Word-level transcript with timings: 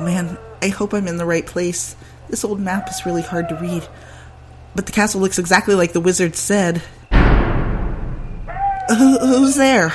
man, 0.00 0.38
I 0.62 0.68
hope 0.68 0.92
I'm 0.92 1.08
in 1.08 1.16
the 1.16 1.26
right 1.26 1.44
place. 1.44 1.96
This 2.28 2.44
old 2.44 2.60
map 2.60 2.88
is 2.88 3.04
really 3.04 3.22
hard 3.22 3.48
to 3.50 3.54
read. 3.56 3.86
But 4.74 4.86
the 4.86 4.92
castle 4.92 5.20
looks 5.20 5.38
exactly 5.38 5.74
like 5.74 5.92
the 5.92 6.00
wizard 6.00 6.36
said. 6.36 6.82
Who, 8.88 9.18
who's 9.18 9.56
there? 9.56 9.92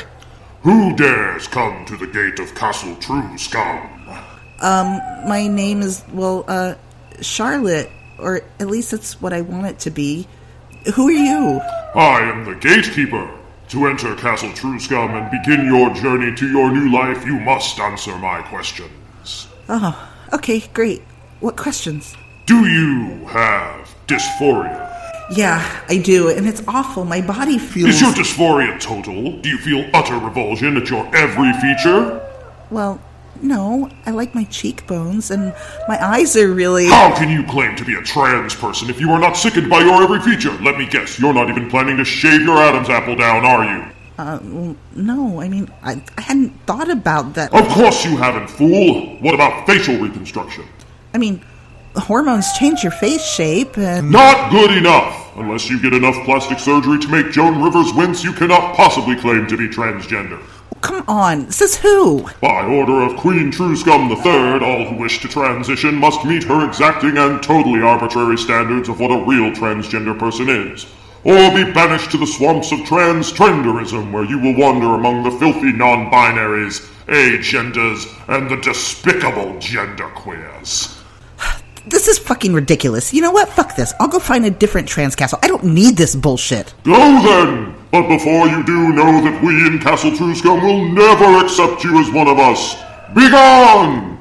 Who 0.62 0.95
dares 0.95 1.48
come 1.48 1.85
to 1.85 1.95
the 1.98 2.07
gate 2.07 2.39
of 2.39 2.54
Castle 2.55 2.95
Truscum? 2.95 3.89
My 4.62 5.48
name 5.48 5.81
is, 5.81 6.04
well, 6.11 6.43
uh, 6.47 6.75
Charlotte, 7.21 7.89
or 8.18 8.41
at 8.59 8.68
least 8.68 8.91
that's 8.91 9.21
what 9.21 9.34
I 9.34 9.41
want 9.41 9.68
it 9.68 9.79
to 9.79 9.91
be. 9.91 10.27
Who 10.95 11.07
are 11.07 11.11
you? 11.11 11.61
I 11.95 12.21
am 12.21 12.45
the 12.45 12.55
gatekeeper. 12.55 13.29
To 13.70 13.86
enter 13.86 14.16
Castle 14.16 14.50
Truscum 14.50 15.11
and 15.11 15.29
begin 15.29 15.66
your 15.66 15.93
journey 15.93 16.36
to 16.36 16.47
your 16.50 16.72
new 16.72 16.91
life, 16.91 17.23
you 17.25 17.39
must 17.39 17.80
answer 17.80 18.17
my 18.17 18.41
questions. 18.41 18.89
Oh, 19.72 20.12
okay, 20.34 20.62
great. 20.73 21.04
What 21.41 21.55
questions? 21.55 22.16
Do 22.48 22.68
you 22.68 23.28
have 23.28 23.95
dysphoria? 24.08 24.88
Yeah, 25.32 25.64
I 25.88 25.98
do, 25.98 26.30
and 26.30 26.48
it's 26.48 26.64
awful. 26.68 27.05
My 27.05 27.22
body 27.22 27.59
feels. 27.59 27.90
Is 27.90 28.02
your 28.02 28.12
dysphoria 28.12 28.80
total? 28.82 29.38
Do 29.40 29.48
you 29.48 29.59
feel 29.59 29.88
utter 29.94 30.18
revulsion 30.18 30.76
at 30.76 30.90
your 30.90 31.05
every 31.16 31.54
feature? 31.62 32.20
Well, 32.72 33.00
no, 33.44 33.92
I 34.08 34.12
like 34.12 34.34
my 34.34 34.45
cheekbones, 34.45 35.30
and 35.30 35.54
my 35.88 36.04
eyes 36.04 36.36
are 36.36 36.52
really. 36.52 36.88
How 36.88 37.16
can 37.16 37.30
you 37.30 37.44
claim 37.44 37.76
to 37.76 37.86
be 37.86 37.94
a 37.94 38.02
trans 38.02 38.56
person 38.56 38.90
if 38.90 39.00
you 39.00 39.12
are 39.12 39.20
not 39.20 39.34
sickened 39.38 39.70
by 39.70 39.81
your 39.81 40.02
every 40.02 40.20
feature? 40.20 40.52
Let 40.64 40.80
me 40.80 40.88
guess, 40.88 41.20
you're 41.20 41.34
not 41.34 41.48
even 41.50 41.70
planning 41.70 41.98
to 41.98 42.04
shave 42.06 42.42
your 42.42 42.58
Adam's 42.58 42.90
apple 42.90 43.16
down, 43.16 43.45
are 43.45 43.64
you? 43.64 43.86
Uh, 44.20 44.38
well, 44.44 44.76
no, 44.98 45.40
I 45.40 45.48
mean, 45.48 45.72
I, 45.82 46.04
I 46.18 46.22
hadn't 46.22 46.50
thought 46.66 46.90
about 46.90 47.36
that. 47.36 47.54
Of 47.54 47.66
course 47.70 48.04
you 48.04 48.18
haven't, 48.18 48.50
fool! 48.50 49.16
What 49.22 49.34
about 49.34 49.66
facial 49.66 49.95
reconstruction? 49.95 50.66
I 51.14 51.17
mean, 51.17 51.42
hormones 51.95 52.52
change 52.52 52.84
your 52.84 52.92
face 52.92 53.23
shape, 53.23 53.78
and. 53.78 54.11
Not 54.11 54.52
good 54.52 54.72
enough! 54.78 55.38
Unless 55.38 55.70
you 55.70 55.81
get 55.81 55.94
enough 55.94 56.16
plastic 56.26 56.59
surgery 56.59 57.00
to 57.00 57.08
make 57.08 57.31
Joan 57.31 57.64
Rivers 57.64 57.94
wince, 57.94 58.22
you 58.22 58.34
cannot 58.34 58.76
possibly 58.76 59.16
claim 59.16 59.48
to 59.48 59.56
be 59.56 59.70
transgender. 59.70 60.44
Come 60.81 61.06
on, 61.08 61.50
says 61.50 61.78
who? 61.78 62.28
By 62.42 62.66
order 62.66 63.02
of 63.04 63.16
Queen 63.16 63.54
Truscum 63.54 64.09
III, 64.09 64.66
all 64.67 64.86
who 64.86 64.98
wish 64.98 65.22
to 65.22 65.30
transition 65.30 65.95
must 65.95 66.26
meet 66.26 66.44
her 66.44 66.67
exacting 66.67 67.17
and 67.17 67.42
totally 67.42 67.81
arbitrary 67.81 68.38
standards 68.38 68.89
of 68.89 69.00
what 69.00 69.11
a 69.11 69.23
real 69.26 69.52
transgender 69.52 70.20
person 70.20 70.50
is. 70.50 70.88
Or 71.23 71.53
be 71.53 71.70
banished 71.72 72.12
to 72.12 72.17
the 72.17 72.28
swamps 72.28 72.72
of 72.72 72.80
transgenderism, 72.80 74.12
where 74.12 74.23
you 74.23 74.39
will 74.39 74.56
wander 74.56 74.95
among 74.95 75.23
the 75.23 75.31
filthy 75.31 75.73
non 75.73 76.09
binaries, 76.09 76.89
agenders, 77.09 78.06
and 78.28 78.50
the 78.50 78.58
despicable 78.58 79.56
genderqueers. 79.56 80.95
This 81.88 82.08
is 82.08 82.20
fucking 82.20 82.53
ridiculous. 82.53 83.14
You 83.14 83.22
know 83.22 83.31
what? 83.31 83.50
Fuck 83.50 83.76
this. 83.76 83.94
I'll 84.00 84.08
go 84.08 84.20
find 84.20 84.45
a 84.45 84.52
different 84.52 84.88
trans 84.88 85.16
castle. 85.16 85.39
I 85.42 85.48
don't 85.48 85.64
need 85.64 85.98
this 85.98 86.16
bullshit. 86.16 86.73
Go 86.84 86.94
then! 86.94 87.76
But 87.92 88.08
before 88.08 88.48
you 88.48 88.64
do, 88.64 88.94
know 88.94 89.23
that 89.23 89.42
we 89.44 89.66
in 89.66 89.80
Castle 89.80 90.11
Truscum 90.11 90.61
will 90.61 90.88
never 90.89 91.44
accept 91.44 91.83
you 91.83 92.00
as 92.00 92.11
one 92.11 92.28
of 92.28 92.38
us. 92.38 92.76
Begone! 93.16 94.17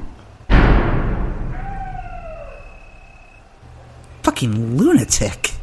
Fucking 4.23 4.79
lunatic. 4.79 5.58